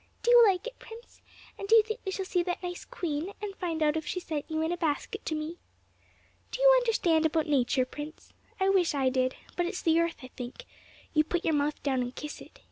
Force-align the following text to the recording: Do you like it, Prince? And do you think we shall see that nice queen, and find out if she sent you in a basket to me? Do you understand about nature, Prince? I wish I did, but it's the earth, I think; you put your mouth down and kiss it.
Do 0.23 0.31
you 0.31 0.43
like 0.47 0.65
it, 0.65 0.79
Prince? 0.79 1.21
And 1.59 1.67
do 1.67 1.75
you 1.75 1.83
think 1.83 1.99
we 2.03 2.11
shall 2.11 2.25
see 2.25 2.41
that 2.41 2.63
nice 2.63 2.85
queen, 2.85 3.33
and 3.39 3.55
find 3.57 3.83
out 3.83 3.95
if 3.95 4.03
she 4.07 4.19
sent 4.19 4.49
you 4.49 4.63
in 4.63 4.71
a 4.71 4.75
basket 4.77 5.23
to 5.27 5.35
me? 5.35 5.57
Do 6.49 6.59
you 6.59 6.67
understand 6.79 7.23
about 7.23 7.45
nature, 7.45 7.85
Prince? 7.85 8.33
I 8.59 8.69
wish 8.69 8.95
I 8.95 9.09
did, 9.09 9.35
but 9.55 9.67
it's 9.67 9.83
the 9.83 9.99
earth, 9.99 10.17
I 10.23 10.29
think; 10.29 10.65
you 11.13 11.23
put 11.23 11.45
your 11.45 11.53
mouth 11.53 11.83
down 11.83 12.01
and 12.01 12.15
kiss 12.15 12.41
it. 12.41 12.59